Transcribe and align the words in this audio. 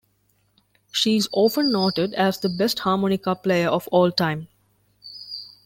She 0.91 1.15
is 1.17 1.29
often 1.31 1.71
noted 1.71 2.15
as 2.15 2.39
the 2.39 2.49
best 2.49 2.79
harmonica 2.79 3.35
player 3.35 3.69
of 3.69 3.87
all 3.89 4.11
time. 4.11 4.47